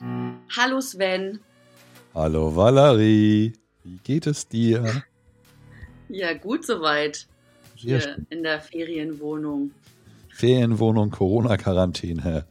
[0.00, 1.40] Hallo Sven.
[2.14, 3.52] Hallo Valerie.
[3.84, 5.04] Wie geht es dir?
[6.08, 7.26] Ja, gut soweit.
[7.76, 9.70] Hier in der Ferienwohnung.
[10.30, 12.46] Ferienwohnung, Corona-Quarantäne.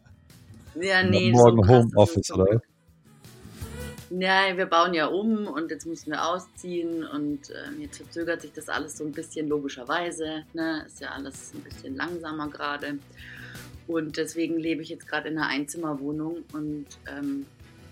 [0.76, 1.32] Ja, nee.
[1.32, 2.62] Morgen so Homeoffice, oder?
[4.10, 8.54] Ja, wir bauen ja um und jetzt müssen wir ausziehen und äh, jetzt verzögert sich
[8.54, 10.44] das alles so ein bisschen logischerweise.
[10.54, 10.84] Ne?
[10.86, 13.00] Ist ja alles ein bisschen langsamer gerade.
[13.94, 17.46] Und deswegen lebe ich jetzt gerade in einer Einzimmerwohnung und ähm,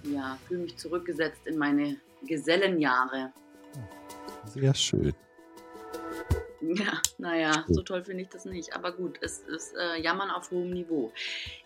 [0.03, 3.31] ja, fühle mich zurückgesetzt in meine Gesellenjahre.
[4.47, 5.13] Sehr schön.
[6.61, 8.75] Ja, naja, so toll finde ich das nicht.
[8.75, 11.11] Aber gut, es ist äh, Jammern auf hohem Niveau.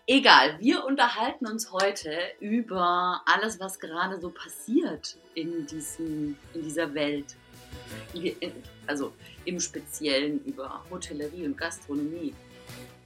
[0.06, 6.92] Egal, wir unterhalten uns heute über alles, was gerade so passiert in, diesem, in dieser
[6.92, 7.36] Welt.
[8.86, 9.12] Also
[9.46, 12.34] im Speziellen über Hotellerie und Gastronomie.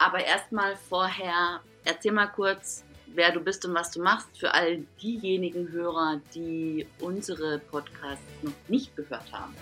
[0.03, 4.79] Aber erstmal vorher, erzähl mal kurz, wer du bist und was du machst für all
[5.03, 9.55] diejenigen Hörer, die unsere Podcasts noch nicht gehört haben.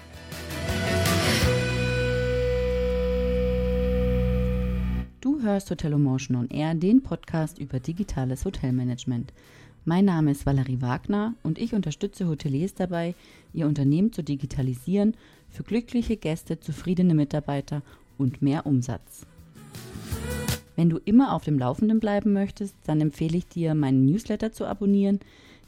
[5.20, 9.32] Du hörst Hotelomotion on Air, den Podcast über digitales Hotelmanagement.
[9.84, 13.16] Mein Name ist Valerie Wagner und ich unterstütze Hoteliers dabei,
[13.52, 15.16] ihr Unternehmen zu digitalisieren
[15.50, 17.82] für glückliche Gäste, zufriedene Mitarbeiter
[18.18, 19.26] und mehr Umsatz.
[20.78, 24.64] Wenn du immer auf dem Laufenden bleiben möchtest, dann empfehle ich dir, meinen Newsletter zu
[24.64, 25.18] abonnieren.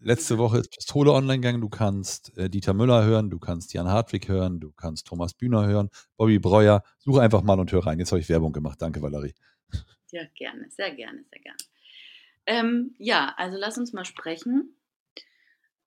[0.05, 1.61] Letzte Woche ist Pistole online gegangen.
[1.61, 5.67] Du kannst äh, Dieter Müller hören, du kannst Jan Hartwig hören, du kannst Thomas Bühner
[5.67, 6.83] hören, Bobby Breuer.
[6.99, 8.01] Suche einfach mal und hör rein.
[8.01, 8.83] Jetzt habe ich Werbung gemacht.
[8.83, 9.35] Danke, Valerie.
[10.11, 11.57] Ja, gerne, sehr gerne, sehr gerne.
[12.47, 14.77] Ähm, ja, also lass uns mal sprechen.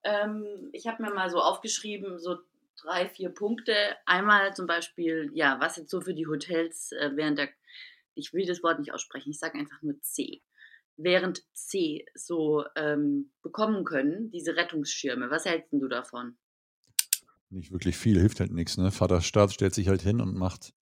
[0.04, 2.38] Ähm, ich habe mir mal so aufgeschrieben, so
[2.82, 3.76] drei, vier Punkte.
[4.06, 7.50] Einmal zum Beispiel, ja, was jetzt so für die Hotels äh, während der,
[8.14, 10.42] ich will das Wort nicht aussprechen, ich sage einfach nur C
[10.98, 15.30] während C so ähm, bekommen können, diese Rettungsschirme.
[15.30, 16.38] Was hältst du davon?
[17.50, 18.78] Nicht wirklich viel, hilft halt nichts.
[18.78, 18.92] Ne?
[18.92, 20.74] Vater Staat stellt sich halt hin und macht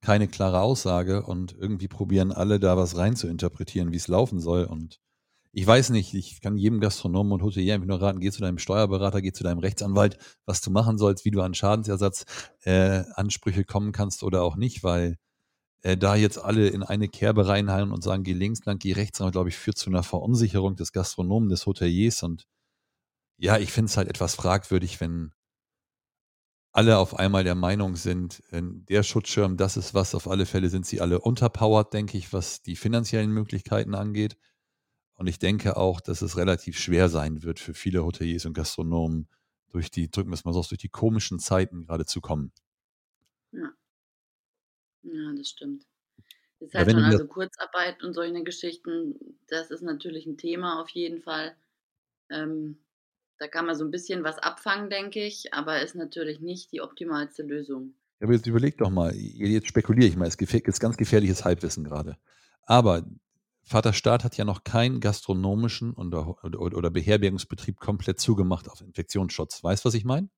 [0.00, 4.40] keine klare Aussage und irgendwie probieren alle da was rein zu interpretieren, wie es laufen
[4.40, 4.64] soll.
[4.64, 5.00] Und
[5.52, 8.58] ich weiß nicht, ich kann jedem Gastronomen und Hotelier einfach nur raten, geh zu deinem
[8.58, 13.92] Steuerberater, geh zu deinem Rechtsanwalt, was du machen sollst, wie du an Schadensersatzansprüche äh, kommen
[13.92, 15.18] kannst oder auch nicht, weil
[15.82, 19.18] äh, da jetzt alle in eine Kerbe reinhalten und sagen, geh links lang, geh rechts
[19.18, 22.22] lang, glaube ich, führt zu einer Verunsicherung des Gastronomen, des Hoteliers.
[22.22, 22.46] Und
[23.38, 25.32] ja, ich finde es halt etwas fragwürdig, wenn
[26.72, 30.70] alle auf einmal der Meinung sind, äh, der Schutzschirm, das ist was, auf alle Fälle
[30.70, 34.36] sind sie alle unterpowered, denke ich, was die finanziellen Möglichkeiten angeht.
[35.14, 39.28] Und ich denke auch, dass es relativ schwer sein wird für viele Hoteliers und Gastronomen,
[39.68, 42.52] durch die, drücken wir es mal so, durch die komischen Zeiten gerade zu kommen.
[45.02, 45.32] Ja.
[45.36, 45.84] Das stimmt.
[46.60, 50.90] Ist halt ja, schon, also Kurzarbeit und solche Geschichten, das ist natürlich ein Thema auf
[50.90, 51.56] jeden Fall.
[52.30, 52.78] Ähm,
[53.38, 56.80] da kann man so ein bisschen was abfangen, denke ich, aber ist natürlich nicht die
[56.80, 57.94] optimalste Lösung.
[58.20, 61.82] Ja, aber jetzt überleg doch mal, jetzt spekuliere ich mal, es ist ganz gefährliches Halbwissen
[61.82, 62.16] gerade.
[62.62, 63.04] Aber
[63.64, 69.64] Vater Staat hat ja noch keinen gastronomischen oder, oder, oder Beherbergungsbetrieb komplett zugemacht auf Infektionsschutz.
[69.64, 70.28] Weißt du, was ich meine?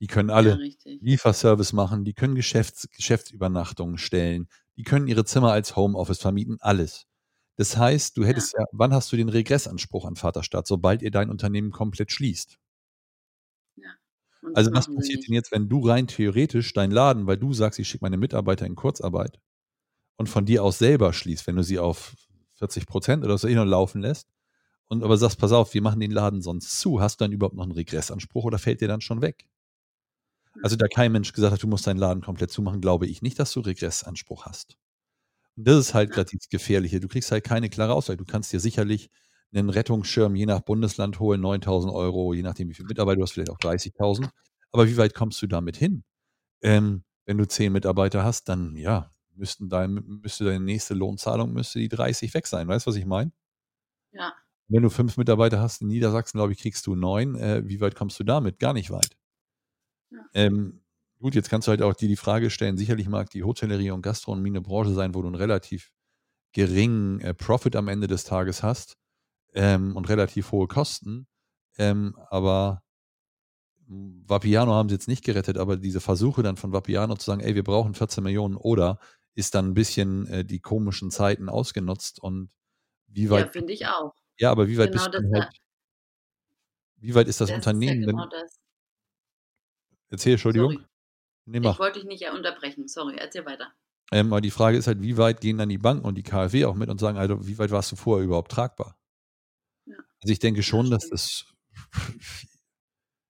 [0.00, 5.52] Die können alle ja, Lieferservice machen, die können Geschäfts Geschäftsübernachtungen stellen, die können ihre Zimmer
[5.52, 7.06] als Homeoffice vermieten, alles.
[7.56, 11.10] Das heißt, du hättest ja, ja wann hast du den Regressanspruch an Vaterstaat, sobald ihr
[11.10, 12.58] dein Unternehmen komplett schließt?
[13.76, 13.90] Ja.
[14.54, 17.88] Also was passiert denn jetzt, wenn du rein theoretisch dein Laden, weil du sagst, ich
[17.88, 19.40] schicke meine Mitarbeiter in Kurzarbeit
[20.16, 22.14] und von dir aus selber schließt, wenn du sie auf
[22.54, 24.28] 40 Prozent oder so eh noch laufen lässt
[24.88, 27.56] und aber sagst, pass auf, wir machen den Laden sonst zu, hast du dann überhaupt
[27.56, 29.46] noch einen Regressanspruch oder fällt dir dann schon weg?
[30.62, 33.38] Also da kein Mensch gesagt hat, du musst deinen Laden komplett zumachen, glaube ich nicht,
[33.38, 34.76] dass du Regressanspruch hast.
[35.56, 37.00] Und das ist halt gerade das Gefährliche.
[37.00, 38.16] Du kriegst halt keine klare Aussage.
[38.16, 39.10] Du kannst dir sicherlich
[39.52, 43.32] einen Rettungsschirm je nach Bundesland holen, 9000 Euro, je nachdem wie viele Mitarbeiter du hast,
[43.32, 44.28] vielleicht auch 30.000.
[44.72, 46.04] Aber wie weit kommst du damit hin?
[46.62, 51.78] Ähm, wenn du zehn Mitarbeiter hast, dann ja, müssten dein, müsste deine nächste Lohnzahlung müsste
[51.78, 52.68] die 30 weg sein.
[52.68, 53.32] Weißt du, was ich meine?
[54.12, 54.32] Ja.
[54.68, 57.34] Wenn du fünf Mitarbeiter hast in Niedersachsen, glaube ich, kriegst du neun.
[57.34, 58.60] Äh, wie weit kommst du damit?
[58.60, 59.16] Gar nicht weit.
[60.10, 60.18] Ja.
[60.34, 60.80] Ähm,
[61.18, 64.02] gut, jetzt kannst du halt auch dir die Frage stellen, sicherlich mag die Hotellerie und
[64.02, 65.90] Gastronomie eine Branche sein, wo du einen relativ
[66.52, 68.96] geringen äh, Profit am Ende des Tages hast
[69.54, 71.26] ähm, und relativ hohe Kosten.
[71.78, 72.82] Ähm, aber
[73.86, 77.54] Vapiano haben sie jetzt nicht gerettet, aber diese Versuche dann von Vapiano zu sagen, ey,
[77.54, 78.98] wir brauchen 14 Millionen oder
[79.34, 82.50] ist dann ein bisschen äh, die komischen Zeiten ausgenutzt und
[83.08, 83.46] wie weit.
[83.46, 84.14] Ja, finde ich auch.
[84.38, 85.48] Ja, aber wie weit genau bist du halt,
[86.96, 88.02] wie weit ist das, das Unternehmen?
[88.02, 88.60] Ist ja genau das.
[90.10, 90.72] Erzähl, Entschuldigung.
[90.72, 90.84] Sorry.
[91.46, 92.86] Nee, ich wollte dich nicht unterbrechen.
[92.86, 93.72] Sorry, erzähl weiter.
[94.12, 96.64] Ähm, aber die Frage ist halt, wie weit gehen dann die Banken und die KfW
[96.64, 98.96] auch mit und sagen, also wie weit warst du vorher überhaupt tragbar?
[99.86, 99.96] Ja.
[100.20, 101.44] Also ich denke schon, ja, dass das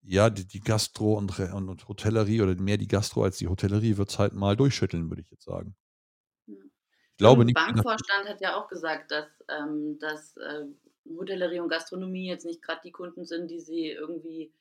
[0.06, 4.10] ja, die, die Gastro und, und, Hotellerie oder mehr die Gastro als die Hotellerie wird
[4.10, 5.76] es halt mal durchschütteln, würde ich jetzt sagen.
[6.48, 7.58] Ich glaube nicht.
[7.58, 10.66] Der Bankvorstand hat ja auch gesagt, dass, ähm, dass äh,
[11.16, 14.52] Hotellerie und Gastronomie jetzt nicht gerade die Kunden sind, die sie irgendwie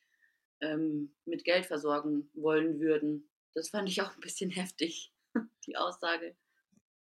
[0.62, 3.28] ähm, mit Geld versorgen wollen würden.
[3.54, 5.12] Das fand ich auch ein bisschen heftig,
[5.66, 6.34] die Aussage.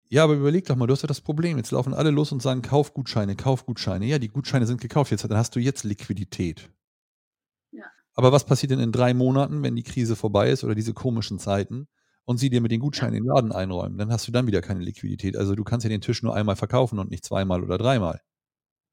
[0.09, 1.57] Ja, aber überleg doch mal, du hast ja das Problem.
[1.57, 4.05] Jetzt laufen alle los und sagen, Kaufgutscheine, Kaufgutscheine.
[4.05, 5.11] Ja, die Gutscheine sind gekauft.
[5.11, 6.69] Jetzt dann hast du jetzt Liquidität.
[8.13, 11.39] Aber was passiert denn in drei Monaten, wenn die Krise vorbei ist oder diese komischen
[11.39, 11.87] Zeiten
[12.25, 13.97] und sie dir mit den Gutscheinen den Laden einräumen?
[13.97, 15.37] Dann hast du dann wieder keine Liquidität.
[15.37, 18.21] Also du kannst ja den Tisch nur einmal verkaufen und nicht zweimal oder dreimal.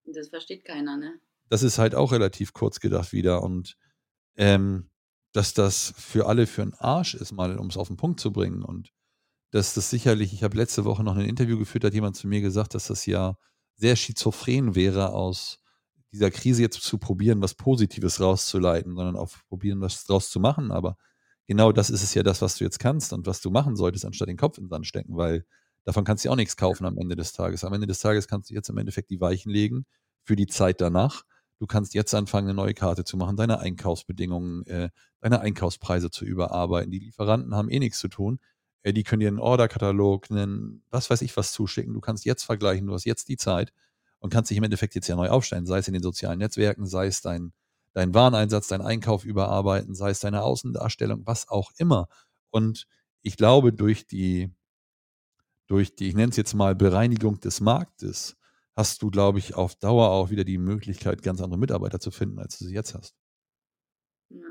[0.05, 1.21] Das versteht keiner, ne?
[1.49, 3.77] Das ist halt auch relativ kurz gedacht wieder und
[4.39, 4.91] ähm,
[5.35, 8.33] dass das für alle für einen Arsch ist, mal um es auf den Punkt zu
[8.33, 8.91] bringen und
[9.51, 12.41] dass das sicherlich, ich habe letzte Woche noch ein Interview geführt, hat jemand zu mir
[12.41, 13.37] gesagt, dass das ja
[13.77, 15.59] sehr schizophren wäre aus
[16.13, 20.71] dieser Krise jetzt zu probieren, was Positives rauszuleiten, sondern auch probieren, was draus zu machen.
[20.71, 20.97] Aber
[21.47, 24.05] genau das ist es ja das, was du jetzt kannst und was du machen solltest,
[24.05, 25.45] anstatt den Kopf in den Sand stecken, weil
[25.85, 27.65] davon kannst du auch nichts kaufen am Ende des Tages.
[27.65, 29.87] Am Ende des Tages kannst du jetzt im Endeffekt die Weichen legen
[30.25, 31.25] für die Zeit danach.
[31.59, 34.91] Du kannst jetzt anfangen, eine neue Karte zu machen, deine Einkaufsbedingungen, äh,
[35.21, 36.91] deine Einkaufspreise zu überarbeiten.
[36.91, 38.39] Die Lieferanten haben eh nichts zu tun.
[38.83, 41.95] Äh, die können dir einen Orderkatalog, einen, was weiß ich was zuschicken.
[41.95, 43.73] Du kannst jetzt vergleichen, du hast jetzt die Zeit
[44.21, 46.87] und kannst dich im Endeffekt jetzt ja neu aufstellen, sei es in den sozialen Netzwerken,
[46.87, 47.53] sei es dein,
[47.93, 52.09] dein Wareneinsatz, dein Einkauf überarbeiten, sei es deine Außendarstellung, was auch immer.
[52.51, 52.87] Und
[53.23, 54.51] ich glaube, durch die,
[55.67, 58.37] durch die, ich nenne es jetzt mal Bereinigung des Marktes,
[58.79, 62.39] hast du, glaube ich, auf Dauer auch wieder die Möglichkeit, ganz andere Mitarbeiter zu finden,
[62.39, 63.17] als du sie jetzt hast.
[64.31, 64.47] Ja.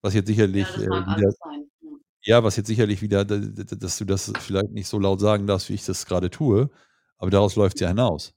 [0.00, 1.34] Was jetzt sicherlich ja, äh, wieder,
[2.22, 5.74] ja, was jetzt sicherlich wieder, dass du das vielleicht nicht so laut sagen darfst, wie
[5.74, 6.70] ich das gerade tue,
[7.18, 8.32] aber daraus läuft es ja hinaus.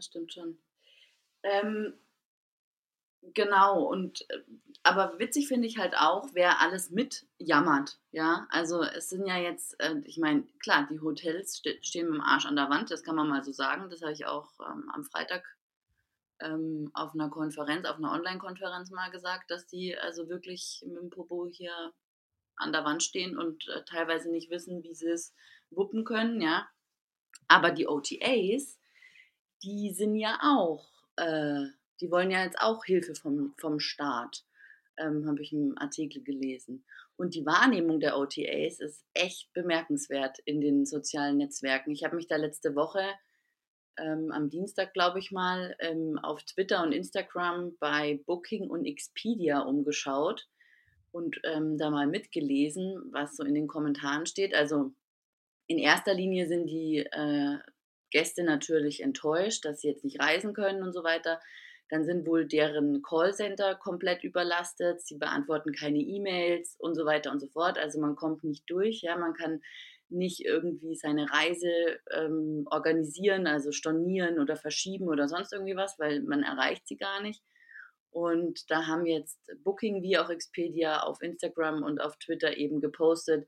[0.00, 0.56] stimmt schon.
[1.42, 1.92] Ähm,
[3.22, 4.42] genau, und äh,
[4.82, 7.98] aber witzig finde ich halt auch, wer alles mitjammert.
[8.12, 12.14] Ja, also es sind ja jetzt, äh, ich meine, klar, die Hotels st stehen mit
[12.14, 13.90] dem Arsch an der Wand, das kann man mal so sagen.
[13.90, 15.44] Das habe ich auch ähm, am Freitag
[16.40, 21.10] ähm, auf einer Konferenz, auf einer Online-Konferenz mal gesagt, dass die also wirklich mit dem
[21.10, 21.92] Popo hier
[22.56, 25.34] an der Wand stehen und äh, teilweise nicht wissen, wie sie es
[25.70, 26.66] wuppen können, ja.
[27.48, 28.78] Aber die OTAs,
[29.62, 31.66] die sind ja auch, äh,
[32.00, 34.44] die wollen ja jetzt auch Hilfe vom, vom Staat,
[34.98, 36.84] ähm, habe ich im Artikel gelesen.
[37.16, 41.90] Und die Wahrnehmung der OTAs ist echt bemerkenswert in den sozialen Netzwerken.
[41.90, 43.02] Ich habe mich da letzte Woche
[43.98, 49.60] ähm, am Dienstag, glaube ich mal, ähm, auf Twitter und Instagram bei Booking und Expedia
[49.60, 50.48] umgeschaut
[51.12, 54.54] und ähm, da mal mitgelesen, was so in den Kommentaren steht.
[54.54, 54.92] Also
[55.66, 57.58] in erster Linie sind die äh,
[58.10, 61.40] Gäste natürlich enttäuscht, dass sie jetzt nicht reisen können und so weiter.
[61.90, 67.40] Dann sind wohl deren Callcenter komplett überlastet, sie beantworten keine E-Mails und so weiter und
[67.40, 67.78] so fort.
[67.78, 69.60] Also man kommt nicht durch, ja, man kann
[70.08, 76.20] nicht irgendwie seine Reise ähm, organisieren, also stornieren oder verschieben oder sonst irgendwie was, weil
[76.22, 77.42] man erreicht sie gar nicht.
[78.10, 83.46] Und da haben jetzt Booking wie auch Expedia auf Instagram und auf Twitter eben gepostet,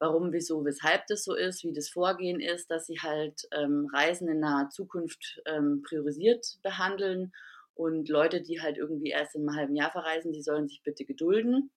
[0.00, 4.28] warum, wieso, weshalb das so ist, wie das Vorgehen ist, dass sie halt ähm, Reisen
[4.28, 7.32] in naher Zukunft ähm, priorisiert behandeln
[7.80, 11.06] und Leute, die halt irgendwie erst in einem halben Jahr verreisen, die sollen sich bitte
[11.06, 11.70] gedulden.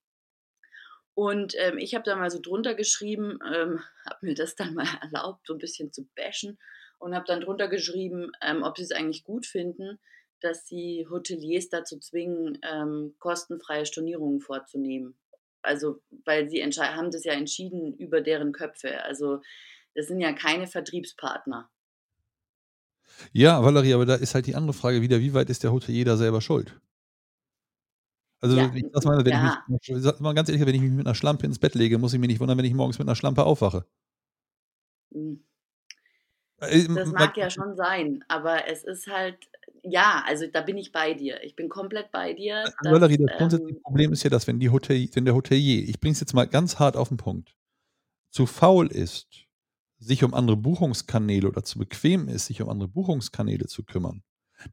[1.14, 3.80] Und ähm, ich habe da mal so drunter geschrieben, ähm,
[4.10, 6.60] habe mir das dann mal erlaubt, so ein bisschen zu bashen
[7.00, 9.98] und habe dann drunter geschrieben, ähm, ob sie es eigentlich gut finden,
[10.42, 15.18] dass sie Hoteliers dazu zwingen, ähm, kostenfreie Stornierungen vorzunehmen.
[15.62, 19.02] Also, weil sie haben das ja entschieden über deren Köpfe.
[19.06, 19.40] Also,
[19.96, 21.70] das sind ja keine Vertriebspartner.
[23.32, 26.06] Ja, Valerie, aber da ist halt die andere Frage wieder, wie weit ist der Hotelier
[26.06, 26.80] da selber schuld?
[28.42, 29.64] Also, ja, ich sag mal, wenn ja.
[29.70, 31.98] ich mich, sag mal ganz ehrlich, wenn ich mich mit einer Schlampe ins Bett lege,
[31.98, 33.86] muss ich mich nicht wundern, wenn ich morgens mit einer Schlampe aufwache.
[35.14, 35.44] Hm.
[36.60, 39.38] Äh, das mag ja schon sein, aber es ist halt,
[39.82, 41.42] ja, also da bin ich bei dir.
[41.44, 42.64] Ich bin komplett bei dir.
[42.64, 45.88] Dass, Valerie, das grundsätzliche ähm, Problem ist ja, dass wenn, die Hotel, wenn der Hotelier,
[45.88, 47.56] ich bringe es jetzt mal ganz hart auf den Punkt,
[48.30, 49.46] zu faul ist,
[50.04, 54.24] sich um andere Buchungskanäle oder zu bequem ist, sich um andere Buchungskanäle zu kümmern,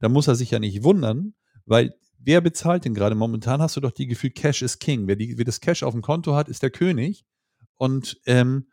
[0.00, 1.34] dann muss er sich ja nicht wundern,
[1.66, 3.14] weil wer bezahlt denn gerade?
[3.14, 5.06] Momentan hast du doch die Gefühl, Cash ist King.
[5.06, 7.24] Wer, die, wer das Cash auf dem Konto hat, ist der König.
[7.76, 8.66] Und ähm,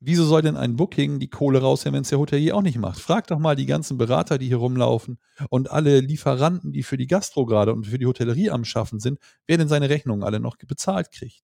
[0.00, 3.00] wieso soll denn ein Booking die Kohle rausnehmen, wenn es der Hotelier auch nicht macht?
[3.00, 5.18] Frag doch mal die ganzen Berater, die hier rumlaufen
[5.50, 9.18] und alle Lieferanten, die für die Gastro gerade und für die Hotellerie am Schaffen sind,
[9.46, 11.42] wer denn seine Rechnungen alle noch bezahlt kriegt.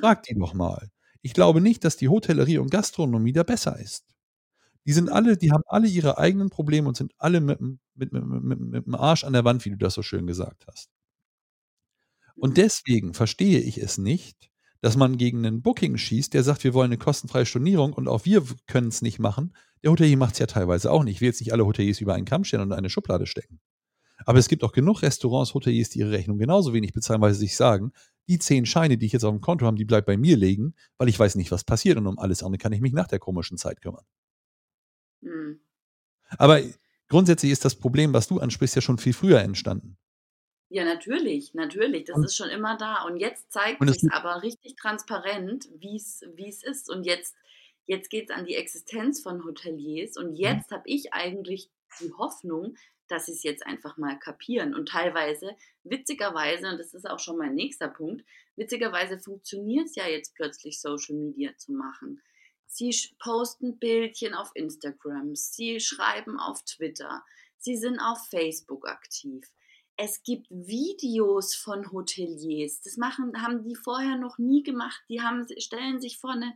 [0.00, 0.90] Frag die doch mal.
[1.26, 4.04] Ich glaube nicht, dass die Hotellerie und Gastronomie da besser ist.
[4.86, 8.12] Die sind alle, die haben alle ihre eigenen Probleme und sind alle mit, mit, mit,
[8.12, 10.88] mit, mit dem Arsch an der Wand, wie du das so schön gesagt hast.
[12.36, 16.74] Und deswegen verstehe ich es nicht, dass man gegen einen Booking schießt, der sagt, wir
[16.74, 19.52] wollen eine kostenfreie Stornierung und auch wir können es nicht machen.
[19.82, 21.16] Der Hotelier macht es ja teilweise auch nicht.
[21.16, 23.58] Ich will jetzt nicht alle Hoteliers über einen Kamm stellen und in eine Schublade stecken.
[24.26, 27.40] Aber es gibt auch genug Restaurants, Hoteliers, die ihre Rechnung genauso wenig bezahlen, weil sie
[27.40, 27.90] sich sagen,
[28.28, 30.74] die zehn Scheine, die ich jetzt auf dem Konto habe, die bleibt bei mir liegen,
[30.98, 33.18] weil ich weiß nicht, was passiert und um alles andere kann ich mich nach der
[33.18, 34.04] komischen Zeit kümmern.
[35.20, 35.60] Mhm.
[36.30, 36.60] Aber
[37.08, 39.96] grundsätzlich ist das Problem, was du ansprichst, ja schon viel früher entstanden.
[40.68, 42.04] Ja, natürlich, natürlich.
[42.04, 43.04] Das und, ist schon immer da.
[43.04, 46.90] Und jetzt zeigt sich aber richtig transparent, wie es ist.
[46.90, 47.36] Und jetzt,
[47.86, 50.16] jetzt geht es an die Existenz von Hoteliers.
[50.16, 50.36] Und mhm.
[50.36, 52.76] jetzt habe ich eigentlich die Hoffnung,
[53.08, 54.74] dass sie es jetzt einfach mal kapieren.
[54.74, 58.24] Und teilweise, witzigerweise, und das ist auch schon mein nächster Punkt,
[58.56, 62.22] witzigerweise funktioniert es ja jetzt plötzlich, Social Media zu machen.
[62.66, 67.24] Sie posten Bildchen auf Instagram, sie schreiben auf Twitter,
[67.58, 69.50] sie sind auf Facebook aktiv.
[69.96, 72.82] Es gibt Videos von Hoteliers.
[72.82, 75.00] Das machen, haben die vorher noch nie gemacht.
[75.08, 76.52] Die haben, stellen sich vor eine,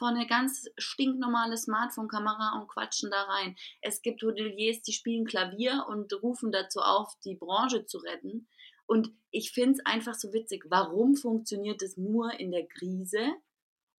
[0.00, 3.54] vor eine ganz stinknormale Smartphone-Kamera und quatschen da rein.
[3.82, 8.48] Es gibt Hoteliers, die spielen Klavier und rufen dazu auf, die Branche zu retten.
[8.86, 13.20] Und ich finde es einfach so witzig, warum funktioniert es nur in der Krise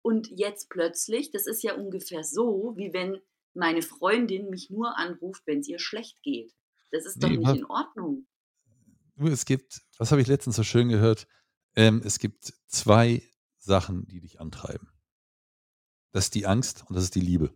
[0.02, 3.22] und jetzt plötzlich, das ist ja ungefähr so, wie wenn
[3.54, 6.52] meine Freundin mich nur anruft, wenn es ihr schlecht geht.
[6.90, 8.26] Das ist doch nee, nicht in Ordnung.
[9.18, 11.28] Es gibt, was habe ich letztens so schön gehört?
[11.76, 13.22] Ähm, es gibt zwei
[13.60, 14.91] Sachen, die dich antreiben.
[16.12, 17.54] Das ist die Angst und das ist die Liebe.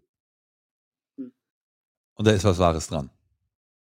[1.17, 1.31] Hm.
[2.15, 3.09] Und da ist was Wahres dran.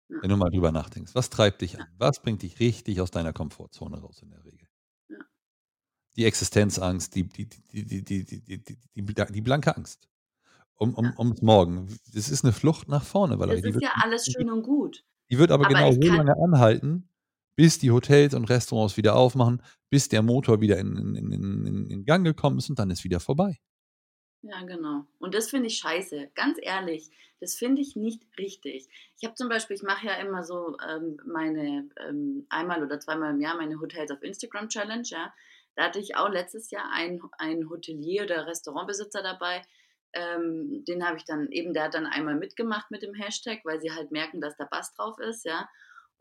[0.08, 1.14] Wenn du mal drüber nachdenkst.
[1.14, 1.86] Was treibt dich an?
[1.98, 4.68] Was bringt dich richtig aus deiner Komfortzone raus in der Regel?
[6.16, 10.08] die Existenzangst, die, die, die, die, die, die, die, die blanke Angst.
[10.76, 11.86] Um, um, ums Morgen.
[12.12, 15.04] Das ist eine Flucht nach vorne, weil Das ist ja alles schön und gut.
[15.30, 17.08] Die wird aber, aber genau so lange anhalten,
[17.54, 22.04] bis die Hotels und Restaurants wieder aufmachen, bis der Motor wieder in, in, in, in
[22.04, 23.60] Gang gekommen ist und dann ist wieder vorbei.
[24.46, 25.06] Ja, genau.
[25.18, 26.30] Und das finde ich scheiße.
[26.34, 27.10] Ganz ehrlich,
[27.40, 28.90] das finde ich nicht richtig.
[29.16, 33.32] Ich habe zum Beispiel, ich mache ja immer so ähm, meine ähm, einmal oder zweimal
[33.32, 35.32] im Jahr meine Hotels auf Instagram Challenge, ja.
[35.76, 39.62] Da hatte ich auch letztes Jahr einen, einen Hotelier oder Restaurantbesitzer dabei.
[40.12, 43.80] Ähm, den habe ich dann eben, der hat dann einmal mitgemacht mit dem Hashtag, weil
[43.80, 45.70] sie halt merken, dass da Bass drauf ist, ja.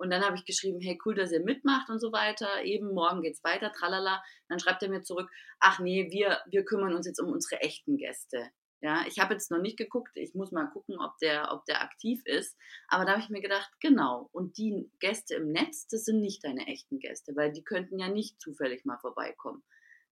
[0.03, 2.62] Und dann habe ich geschrieben, hey, cool, dass ihr mitmacht und so weiter.
[2.65, 4.22] Eben, morgen geht's weiter, tralala.
[4.50, 5.31] Dann schreibt er mir zurück,
[5.62, 8.50] ach nee, wir, wir kümmern uns jetzt um unsere echten Gäste.
[8.81, 11.81] Ja, ich habe jetzt noch nicht geguckt, ich muss mal gucken, ob der, ob der
[11.81, 12.57] aktiv ist.
[12.89, 14.27] Aber da habe ich mir gedacht, genau.
[14.33, 18.10] Und die Gäste im Netz, das sind nicht deine echten Gäste, weil die könnten ja
[18.10, 19.63] nicht zufällig mal vorbeikommen.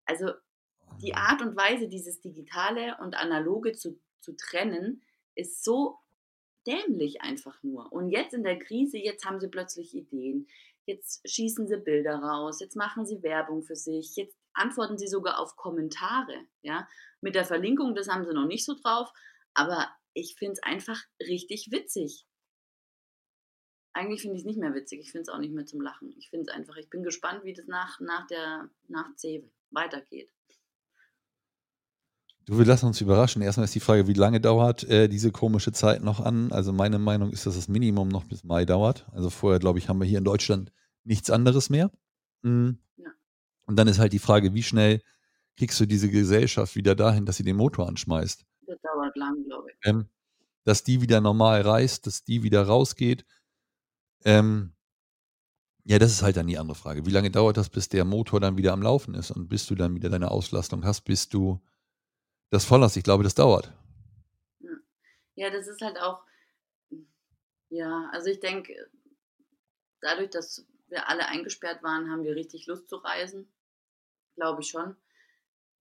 [0.05, 0.31] Also
[1.01, 5.03] die Art und Weise, dieses Digitale und Analoge zu, zu trennen,
[5.35, 5.97] ist so
[6.65, 7.91] dämlich einfach nur.
[7.91, 10.47] Und jetzt in der Krise, jetzt haben sie plötzlich Ideen.
[10.85, 15.39] Jetzt schießen sie Bilder raus, jetzt machen sie Werbung für sich, jetzt antworten sie sogar
[15.39, 16.45] auf Kommentare.
[16.61, 16.87] Ja?
[17.21, 19.11] Mit der Verlinkung, das haben sie noch nicht so drauf,
[19.53, 22.25] aber ich finde es einfach richtig witzig.
[23.93, 26.13] Eigentlich finde ich es nicht mehr witzig, ich finde es auch nicht mehr zum Lachen.
[26.17, 30.31] Ich finde es einfach, ich bin gespannt, wie das nach, nach der nach C weitergeht.
[32.45, 33.41] Du, wir lassen uns überraschen.
[33.41, 36.51] Erstmal ist die Frage, wie lange dauert äh, diese komische Zeit noch an?
[36.51, 39.05] Also meine Meinung ist, dass das Minimum noch bis Mai dauert.
[39.11, 40.71] Also vorher, glaube ich, haben wir hier in Deutschland
[41.03, 41.91] nichts anderes mehr.
[42.41, 42.79] Mhm.
[42.97, 43.09] Ja.
[43.67, 45.01] Und dann ist halt die Frage, wie schnell
[45.55, 48.43] kriegst du diese Gesellschaft wieder dahin, dass sie den Motor anschmeißt.
[48.67, 49.87] Das dauert lang, glaube ich.
[49.87, 50.05] Ähm,
[50.63, 53.25] dass die wieder normal reist, dass die wieder rausgeht.
[54.25, 54.73] Ähm,
[55.83, 57.05] ja, das ist halt dann die andere Frage.
[57.05, 59.75] Wie lange dauert das, bis der Motor dann wieder am Laufen ist und bis du
[59.75, 61.59] dann wieder deine Auslastung hast, bis du
[62.51, 62.97] das voll hast?
[62.97, 63.71] Ich glaube, das dauert.
[65.35, 66.23] Ja, das ist halt auch,
[67.69, 68.89] ja, also ich denke,
[70.01, 73.51] dadurch, dass wir alle eingesperrt waren, haben wir richtig Lust zu reisen.
[74.35, 74.95] Glaube ich schon.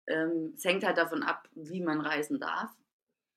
[0.06, 2.70] Ähm, es hängt halt davon ab, wie man reisen darf,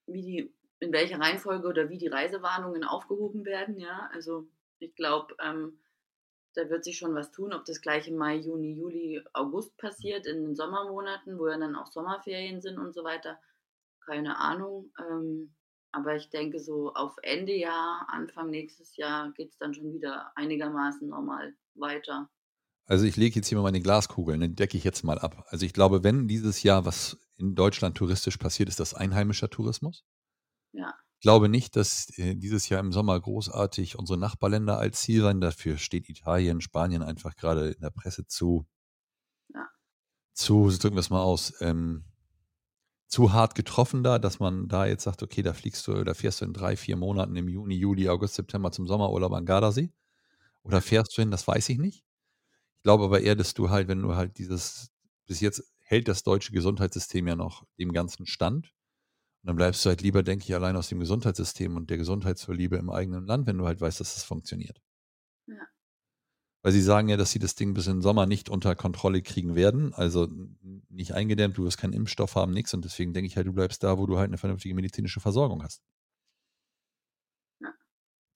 [0.06, 4.10] wie die, in welcher Reihenfolge oder wie die Reisewarnungen aufgehoben werden, ja.
[4.14, 4.48] Also
[4.80, 5.80] ich glaube, ähm,
[6.54, 10.26] da wird sich schon was tun, ob das gleich im Mai, Juni, Juli, August passiert,
[10.26, 13.40] in den Sommermonaten, wo ja dann auch Sommerferien sind und so weiter.
[14.06, 14.92] Keine Ahnung.
[15.00, 15.54] Ähm,
[15.92, 20.32] aber ich denke, so auf Ende Jahr, Anfang nächstes Jahr geht es dann schon wieder
[20.36, 22.30] einigermaßen normal weiter.
[22.86, 25.46] Also ich lege jetzt hier mal meine Glaskugel, den decke ich jetzt mal ab.
[25.50, 30.04] Also ich glaube, wenn dieses Jahr was in Deutschland touristisch passiert, ist das einheimischer Tourismus.
[30.74, 30.94] Ja.
[31.24, 35.40] Ich glaube nicht, dass äh, dieses Jahr im Sommer großartig unsere Nachbarländer als Ziel sein.
[35.40, 38.68] Dafür steht Italien, Spanien einfach gerade in der Presse zu.
[39.54, 39.70] Ja.
[40.34, 42.04] Zu, drücken wir es mal aus, ähm,
[43.08, 46.42] zu hart getroffen da, dass man da jetzt sagt, okay, da fliegst du, da fährst
[46.42, 49.94] du in drei, vier Monaten im Juni, Juli, August, September zum Sommerurlaub an Gardasee.
[50.64, 52.04] Oder fährst du hin, das weiß ich nicht.
[52.76, 54.92] Ich glaube aber eher, dass du halt, wenn du halt dieses,
[55.26, 58.74] bis jetzt hält das deutsche Gesundheitssystem ja noch dem Ganzen stand.
[59.44, 62.78] Und dann bleibst du halt lieber, denke ich, allein aus dem Gesundheitssystem und der Gesundheitsverliebe
[62.78, 64.82] im eigenen Land, wenn du halt weißt, dass das funktioniert.
[65.48, 65.68] Ja.
[66.62, 69.22] Weil sie sagen ja, dass sie das Ding bis in den Sommer nicht unter Kontrolle
[69.22, 70.30] kriegen werden, also
[70.88, 72.74] nicht eingedämmt, du wirst keinen Impfstoff haben, nichts.
[72.74, 75.62] Und deswegen denke ich halt, du bleibst da, wo du halt eine vernünftige medizinische Versorgung
[75.62, 75.84] hast.
[77.60, 77.74] Ja,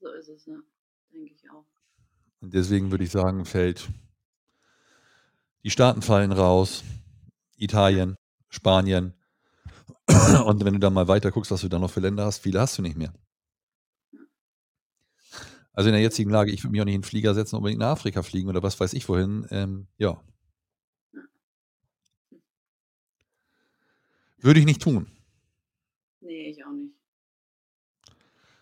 [0.02, 0.60] so ist es, ja.
[1.14, 1.66] Denke ich auch.
[2.42, 3.90] Und deswegen würde ich sagen, fällt
[5.64, 6.84] die Staaten fallen raus,
[7.58, 8.16] Italien,
[8.48, 9.17] Spanien.
[10.46, 12.60] Und wenn du dann mal weiter guckst, was du da noch für Länder hast, viele
[12.60, 13.14] hast du nicht mehr.
[15.74, 17.80] Also in der jetzigen Lage, ich würde mich auch nicht in den Flieger setzen, unbedingt
[17.80, 19.46] nach Afrika fliegen oder was weiß ich wohin.
[19.52, 20.24] Ähm, ja.
[24.40, 25.12] Würde ich nicht tun.
[26.22, 26.96] Nee, ich auch nicht.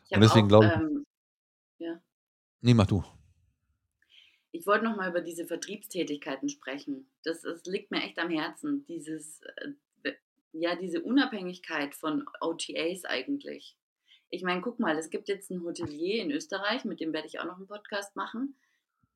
[0.10, 0.74] Ich Und deswegen glaube ich.
[0.74, 1.06] ähm,
[1.80, 2.02] ja.
[2.62, 3.04] Nee, mach du.
[4.52, 7.10] Ich wollte noch mal über diese Vertriebstätigkeiten sprechen.
[7.24, 8.86] Das, das liegt mir echt am Herzen.
[8.88, 9.72] Dieses, äh,
[10.60, 13.76] ja, diese Unabhängigkeit von OTAs eigentlich.
[14.30, 17.40] Ich meine, guck mal, es gibt jetzt einen Hotelier in Österreich, mit dem werde ich
[17.40, 18.58] auch noch einen Podcast machen.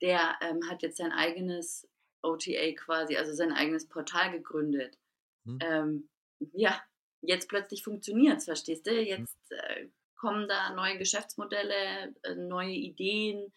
[0.02, 1.88] Der ähm, hat jetzt sein eigenes
[2.22, 4.98] OTA quasi, also sein eigenes Portal gegründet.
[5.46, 5.58] Hm.
[5.62, 6.08] Ähm,
[6.52, 6.82] ja,
[7.22, 8.92] jetzt plötzlich funktioniert es, verstehst du?
[8.92, 13.52] Jetzt äh, kommen da neue Geschäftsmodelle, äh, neue Ideen.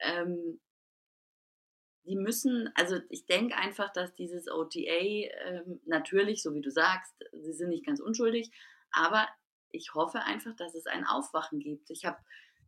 [0.00, 0.60] Ähm,
[2.04, 7.14] die müssen, also ich denke einfach, dass dieses OTA ähm, natürlich, so wie du sagst,
[7.32, 8.50] sie sind nicht ganz unschuldig,
[8.90, 9.26] aber
[9.70, 11.90] ich hoffe einfach, dass es ein Aufwachen gibt.
[11.90, 12.18] Ich habe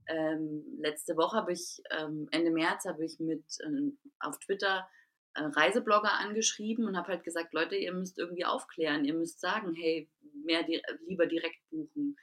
[0.08, 4.88] ähm, letzte Woche habe ich ähm, Ende März habe ich mit ähm, auf Twitter
[5.34, 9.74] äh, Reiseblogger angeschrieben und habe halt gesagt, Leute, ihr müsst irgendwie aufklären, ihr müsst sagen,
[9.74, 10.08] hey,
[10.44, 12.16] mehr di lieber direkt buchen.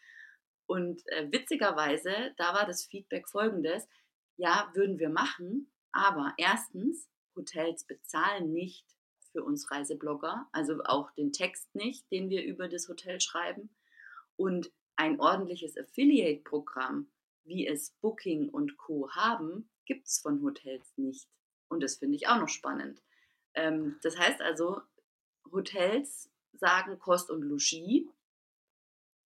[0.65, 3.88] Und äh, witzigerweise, da war das Feedback folgendes:
[4.38, 8.86] Ja, würden wir machen, aber erstens, Hotels bezahlen nicht
[9.32, 13.75] für uns Reiseblogger, also auch den Text nicht, den wir über das Hotel schreiben.
[14.36, 17.08] Und ein ordentliches Affiliate-Programm,
[17.45, 19.10] wie es Booking und Co.
[19.12, 21.27] haben, gibt es von Hotels nicht.
[21.67, 23.01] Und das finde ich auch noch spannend.
[23.56, 24.82] Ähm, das heißt also,
[25.51, 28.08] Hotels sagen Kost und Logis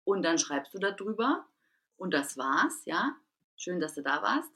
[0.04, 1.46] und dann schreibst du darüber
[1.98, 3.16] und das war's, ja.
[3.56, 4.52] Schön, dass du da warst.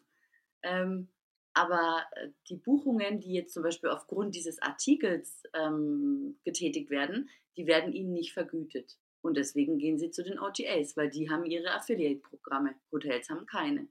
[0.62, 1.10] Ähm,
[1.54, 7.68] aber äh, die Buchungen, die jetzt zum Beispiel aufgrund dieses Artikels ähm, getätigt werden, die
[7.68, 8.98] werden ihnen nicht vergütet.
[9.22, 12.76] Und deswegen gehen sie zu den OTAs, weil die haben ihre Affiliate-Programme.
[12.92, 13.88] Hotels haben keine.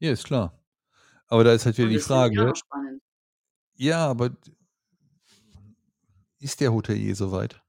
[0.00, 0.58] Ja, ist klar.
[1.28, 3.02] Aber da ist halt wieder die finde ich auch Frage, spannend.
[3.76, 4.36] ja, aber
[6.40, 7.60] ist der Hotelier soweit?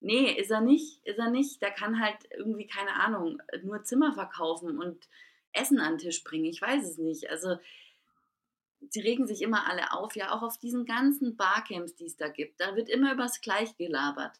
[0.00, 1.60] Nee, ist er nicht, ist er nicht.
[1.60, 5.08] Der kann halt irgendwie, keine Ahnung, nur Zimmer verkaufen und
[5.52, 6.46] Essen an den Tisch bringen.
[6.46, 7.28] Ich weiß es nicht.
[7.30, 7.56] Also,
[8.88, 12.28] sie regen sich immer alle auf, ja, auch auf diesen ganzen Barcamps, die es da
[12.28, 12.60] gibt.
[12.60, 14.36] Da wird immer übers Gleich gelabert.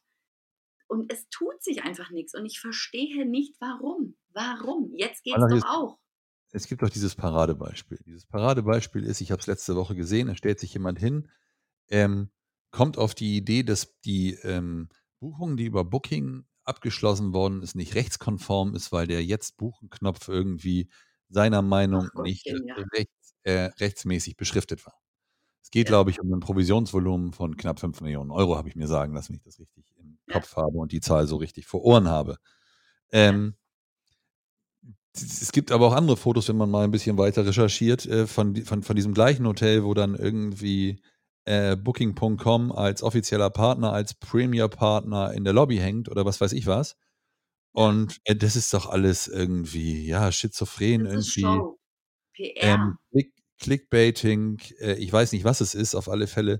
[0.89, 2.35] Und es tut sich einfach nichts.
[2.35, 4.17] Und ich verstehe nicht, warum.
[4.33, 4.93] Warum?
[4.95, 5.99] Jetzt geht es doch auch.
[6.53, 7.99] Es gibt doch dieses Paradebeispiel.
[8.05, 11.31] Dieses Paradebeispiel ist, ich habe es letzte Woche gesehen, da stellt sich jemand hin,
[11.89, 12.31] ähm,
[12.73, 14.89] kommt auf die Idee, dass die ähm,
[15.21, 20.91] Buchung, die über Booking abgeschlossen worden ist, nicht rechtskonform ist, weil der Jetzt-Buchen-Knopf irgendwie
[21.29, 22.75] seiner Meinung Ach nicht Gottchen, ja.
[22.93, 24.95] rechts, äh, rechtsmäßig beschriftet war.
[25.63, 25.93] Es geht, Ja.
[25.93, 29.31] glaube ich, um ein Provisionsvolumen von knapp 5 Millionen Euro, habe ich mir sagen lassen,
[29.31, 30.35] wenn ich das richtig im Ja.
[30.35, 32.39] Kopf habe und die Zahl so richtig vor Ohren habe.
[33.13, 33.55] Ähm,
[35.15, 38.55] es gibt aber auch andere Fotos, wenn man mal ein bisschen weiter recherchiert, äh, von,
[38.65, 41.01] von, von diesem gleichen Hotel, wo dann irgendwie
[41.47, 46.67] äh, Booking.com als offizieller Partner, als Premier-Partner in der Lobby hängt oder was weiß ich
[46.67, 46.97] was.
[47.73, 51.41] Und äh, das ist doch alles irgendwie, ja, schizophren irgendwie.
[51.43, 51.80] Show.
[52.41, 52.75] PR.
[52.75, 56.59] Ähm, Click, Clickbaiting, äh, ich weiß nicht, was es ist, auf alle Fälle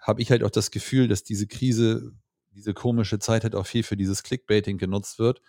[0.00, 2.12] habe ich halt auch das Gefühl, dass diese Krise,
[2.52, 5.40] diese komische Zeit halt auch viel für dieses Clickbaiting genutzt wird.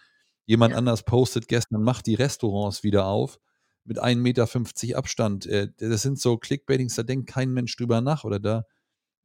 [0.46, 0.78] Jemand Ja.
[0.78, 3.40] anders postet gestern, macht die Restaurants wieder auf
[3.84, 5.46] mit 1,50 Meter Abstand.
[5.48, 8.66] Äh, das sind so Clickbaitings, da denkt kein Mensch drüber nach oder da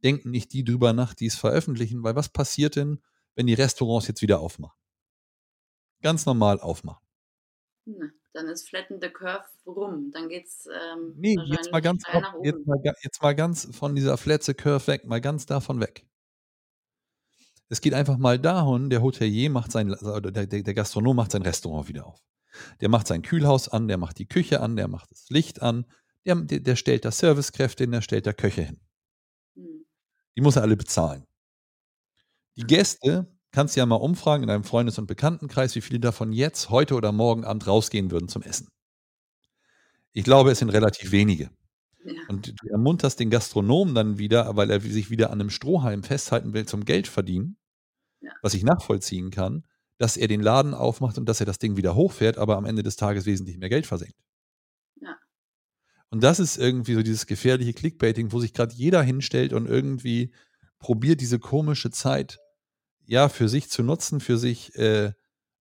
[0.04, 3.00] denken nicht die drüber nach, die es veröffentlichen, weil was passiert denn,
[3.36, 4.76] wenn die Restaurants jetzt wieder aufmachen?
[6.02, 7.02] Ganz normal aufmachen.
[7.86, 10.10] Ne, Dann ist Flatten the Curve rum.
[10.12, 14.16] Dann geht's ähm, Nee, jetzt mal ganz, nach jetzt mal, jetzt mal ganz von dieser
[14.16, 16.06] Flatze Curve weg, mal ganz davon weg.
[17.68, 21.42] Es geht einfach mal dahin, der Hotelier macht sein, oder der, der, Gastronom macht sein
[21.42, 22.20] Restaurant wieder auf.
[22.80, 25.86] Der macht sein Kühlhaus an, der macht die Küche an, der macht das Licht an,
[26.26, 28.80] der, der, der stellt da Servicekräfte hin, der stellt da Köche hin.
[29.54, 29.86] Hm.
[30.36, 31.26] Die muss er alle bezahlen.
[32.56, 36.32] Die Gäste kannst du ja mal umfragen in deinem Freundes- und Bekanntenkreis, wie viele davon
[36.32, 38.68] jetzt, heute oder morgen Abend rausgehen würden zum Essen.
[40.12, 41.50] Ich glaube, es sind relativ wenige.
[42.04, 42.14] Ja.
[42.28, 46.54] Und du ermunterst den Gastronomen dann wieder, weil er sich wieder an einem Strohhalm festhalten
[46.54, 47.56] will zum Geld verdienen,
[48.20, 48.30] Ja.
[48.42, 49.64] was ich nachvollziehen kann,
[49.98, 52.82] dass er den Laden aufmacht und dass er das Ding wieder hochfährt, aber am Ende
[52.82, 54.16] des Tages wesentlich mehr Geld versenkt.
[55.00, 55.16] Ja.
[56.08, 60.32] Und das ist irgendwie so dieses gefährliche Clickbaiting, wo sich gerade jeder hinstellt und irgendwie
[60.78, 62.38] probiert, diese komische Zeit
[63.10, 65.12] ja für sich zu nutzen, für sich äh,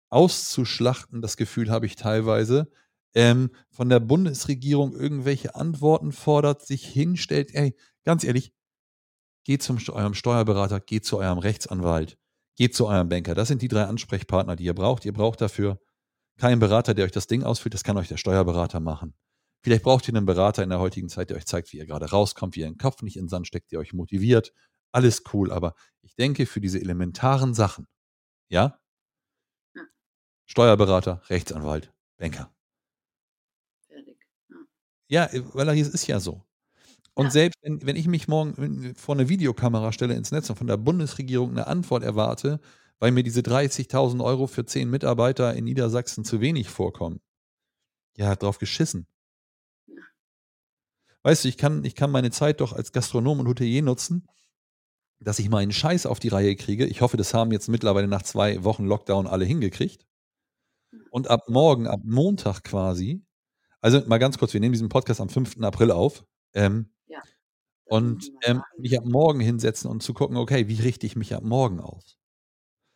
[0.09, 1.21] auszuschlachten.
[1.21, 2.71] Das Gefühl habe ich teilweise.
[3.13, 7.53] Ähm, von der Bundesregierung irgendwelche Antworten fordert, sich hinstellt.
[7.53, 7.75] Ey,
[8.05, 8.53] ganz ehrlich,
[9.43, 12.17] geht St- eurem Steuerberater, geht zu eurem Rechtsanwalt,
[12.55, 13.35] geht zu eurem Banker.
[13.35, 15.03] Das sind die drei Ansprechpartner, die ihr braucht.
[15.05, 15.79] Ihr braucht dafür
[16.39, 17.73] keinen Berater, der euch das Ding ausfüllt.
[17.73, 19.13] Das kann euch der Steuerberater machen.
[19.61, 22.09] Vielleicht braucht ihr einen Berater in der heutigen Zeit, der euch zeigt, wie ihr gerade
[22.09, 24.53] rauskommt, wie ihr den Kopf nicht in den Sand steckt, der euch motiviert.
[24.95, 27.87] Alles cool, aber ich denke, für diese elementaren Sachen,
[28.49, 28.79] ja?
[29.75, 29.83] Ja.
[30.47, 32.51] Steuerberater, Rechtsanwalt, Banker.
[33.89, 34.17] Fertig.
[35.09, 36.43] Ja, weil es ist ja so.
[37.15, 37.31] Und Ja.
[37.31, 40.77] selbst wenn, wenn ich mich morgen vor eine Videokamera stelle ins Netz und von der
[40.77, 42.59] Bundesregierung eine Antwort erwarte,
[42.99, 47.21] weil mir diese 30.000 Euro für 10 Mitarbeiter in Niedersachsen zu wenig vorkommen,
[48.17, 49.07] ja, hat drauf geschissen.
[51.23, 54.27] Weißt du, ich kann, ich kann meine Zeit doch als Gastronom und Hotelier nutzen,
[55.19, 56.85] dass ich meinen Scheiß auf die Reihe kriege.
[56.85, 60.05] Ich hoffe, das haben jetzt mittlerweile nach zwei Wochen Lockdown alle hingekriegt.
[61.11, 63.23] Und ab morgen, ab Montag quasi,
[63.81, 65.61] also mal ganz kurz, wir nehmen diesen Podcast am 5.
[65.61, 66.25] April auf.
[66.53, 67.21] Ähm, Ja.
[67.85, 71.43] Und ähm, mich ab morgen hinsetzen und zu gucken, okay, wie richte ich mich ab
[71.43, 72.17] morgen aus?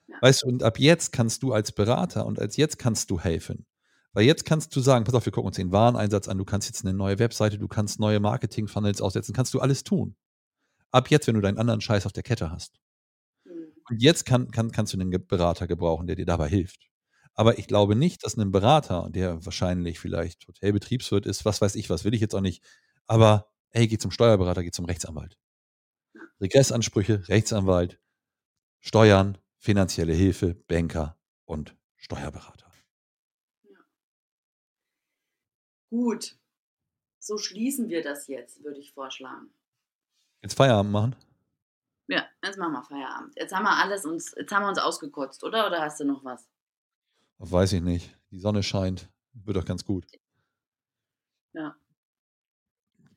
[0.08, 0.18] Ja.
[0.22, 3.66] Weißt du, und ab jetzt kannst du als Berater und als jetzt kannst du helfen.
[4.14, 6.68] Weil jetzt kannst du sagen, pass auf, wir gucken uns den Wareneinsatz an, du kannst
[6.70, 10.16] jetzt eine neue Webseite, du kannst neue Marketing-Funnels aufsetzen, kannst du alles tun.
[10.98, 12.80] Ab jetzt, wenn du deinen anderen Scheiß auf der Kette hast.
[13.44, 13.72] Hm.
[13.88, 16.90] Und jetzt kann, kann, kannst du einen Berater gebrauchen, der dir dabei hilft.
[17.36, 21.88] Aber ich glaube nicht, dass ein Berater, der wahrscheinlich vielleicht Hotelbetriebswirt ist, was weiß ich,
[21.92, 22.64] was will ich jetzt auch nicht,
[23.06, 25.38] aber hey, geh zum Steuerberater, geh zum Rechtsanwalt.
[26.42, 28.00] Regressansprüche, Rechtsanwalt,
[28.80, 32.72] Steuern, finanzielle Hilfe, Banker und Steuerberater.
[35.92, 36.40] Gut.
[37.20, 39.52] So schließen wir das jetzt, würde ich vorschlagen.
[40.48, 41.14] Jetzt Feierabend machen?
[42.08, 43.34] Ja, jetzt machen wir Feierabend.
[43.36, 45.68] Jetzt haben wir alles uns, jetzt haben wir uns ausgekotzt, oder?
[45.68, 46.48] Oder hast du noch was?
[47.40, 48.18] Weiß ich nicht.
[48.32, 49.10] Die Sonne scheint.
[49.34, 50.06] Wird doch ganz gut.
[51.52, 51.76] Ja.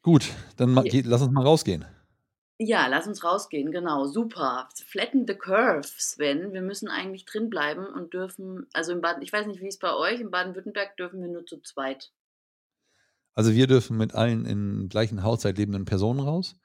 [0.02, 0.82] Gut, dann Ja.
[0.82, 1.84] geht, lass uns mal rausgehen.
[2.58, 4.68] Ja, lass uns rausgehen, genau, super.
[4.86, 6.52] Flatten the curve, Sven.
[6.52, 9.78] Wir müssen eigentlich drin bleiben und dürfen, also in Baden, ich weiß nicht, wie es
[9.78, 12.10] bei euch, in Baden-Württemberg dürfen wir nur zu zweit.
[13.34, 16.56] Also wir dürfen mit allen in gleichen Haushalt lebenden Personen raus.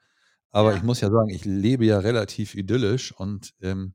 [0.52, 0.76] Aber Ja.
[0.78, 3.94] ich muss ja sagen, ich lebe ja relativ idyllisch und ähm,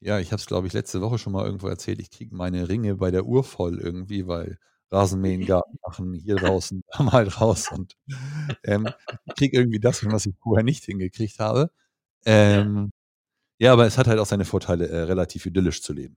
[0.00, 2.00] ja, ich habe es, glaube ich, letzte Woche schon mal irgendwo erzählt.
[2.00, 4.58] Ich kriege meine Ringe bei der Uhr voll irgendwie, weil
[4.92, 7.96] Rasenmähen, Garten machen, hier draußen, da mal raus und
[8.64, 8.88] ähm,
[9.36, 11.70] kriege irgendwie das, was ich vorher nicht hingekriegt habe.
[12.26, 12.90] Ähm,
[13.60, 16.16] ja, aber es hat halt auch seine Vorteile, äh, relativ idyllisch zu leben.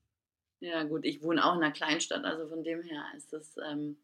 [0.60, 3.97] Ja, gut, ich wohne auch in einer Kleinstadt, also von dem her ist das, ähm,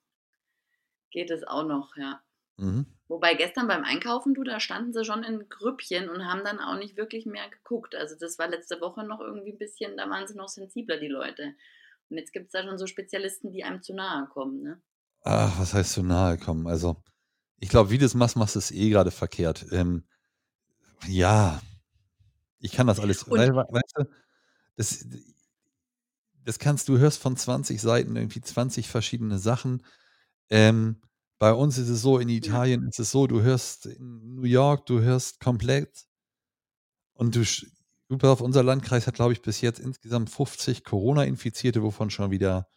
[1.11, 2.21] geht es auch noch, ja.
[2.57, 2.85] Mhm.
[3.07, 6.77] Wobei gestern beim Einkaufen, du, da standen sie schon in Grüppchen und haben dann auch
[6.77, 7.95] nicht wirklich mehr geguckt.
[7.95, 11.07] Also das war letzte Woche noch irgendwie ein bisschen, da waren sie noch sensibler, die
[11.07, 11.53] Leute.
[12.09, 14.81] Und jetzt gibt es da schon so Spezialisten, die einem zu nahe kommen, ne?
[15.23, 16.67] Ach, was heißt zu nahe kommen?
[16.67, 17.01] Also,
[17.59, 19.65] ich glaube, wie du es machst, machst du es eh gerade verkehrt.
[19.71, 20.03] Ähm,
[21.07, 21.61] ja,
[22.59, 23.23] ich kann das alles.
[23.23, 24.03] Und- weißt du,
[24.75, 25.05] das,
[26.43, 29.83] das kannst du hörst von 20 Seiten irgendwie 20 verschiedene Sachen.
[30.49, 31.01] Ähm,
[31.39, 34.85] bei uns ist es so, in Italien ist es so, du hörst in New York,
[34.85, 36.07] du hörst komplett
[37.13, 37.43] und du,
[38.27, 42.67] auf, unser Landkreis hat, glaube ich, bis jetzt insgesamt 50 Corona-Infizierte, wovon schon wieder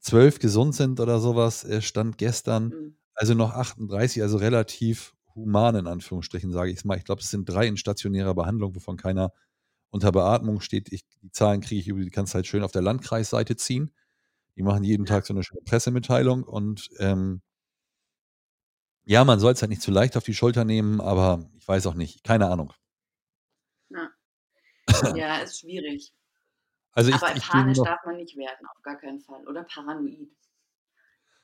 [0.00, 2.68] 12 gesund sind oder sowas, stand gestern.
[2.68, 2.96] Mhm.
[3.14, 6.98] Also noch 38, also relativ human in Anführungsstrichen, sage ich es mal.
[6.98, 9.32] Ich glaube, es sind drei in stationärer Behandlung, wovon keiner
[9.90, 10.92] unter Beatmung steht.
[10.92, 13.92] Ich, die Zahlen kriege ich über die kannst halt schön auf der Landkreisseite ziehen.
[14.56, 15.06] Die machen jeden.
[15.06, 17.42] Tag so eine schöne Pressemitteilung und ähm,
[19.06, 21.86] ja, man soll es halt nicht zu leicht auf die Schulter nehmen, aber ich weiß
[21.86, 22.72] auch nicht, keine Ahnung.
[23.90, 24.10] Ja,
[25.42, 26.12] ist schwierig.
[26.92, 29.46] Also ich, Aber ich nur panisch darf man nicht werden, auf gar keinen Fall.
[29.46, 30.30] Oder paranoid.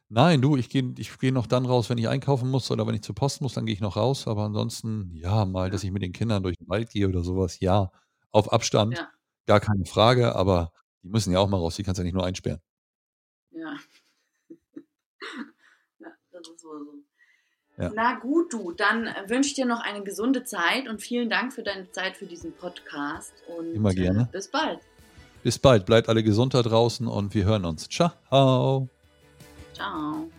[0.08, 2.94] nein, du, ich gehe ich geh noch dann raus, wenn ich einkaufen muss oder wenn
[2.94, 4.26] ich zur Post muss, dann gehe ich noch raus.
[4.28, 7.60] Aber ansonsten, ja, mal, dass ich mit den Kindern durch den Wald gehe oder sowas,
[7.60, 7.90] ja,
[8.30, 9.10] auf Abstand, Ja.
[9.46, 10.72] gar keine Frage, aber
[11.02, 12.60] die müssen ja auch mal raus, die kannst du ja nicht nur einsperren.
[13.50, 13.76] Ja.
[15.98, 17.01] ja, das ist wohl so.
[17.78, 17.90] Ja.
[17.94, 21.52] Na gut, du, dann äh, wünsche ich dir noch eine gesunde Zeit und vielen Dank
[21.52, 23.32] für deine Zeit für diesen Podcast.
[23.56, 24.22] Und Immer gerne.
[24.22, 24.80] Äh, bis bald.
[25.42, 27.88] Bis bald, bleibt alle gesund da draußen und wir hören uns.
[27.88, 28.88] Ciao.
[29.74, 30.30] Ciao.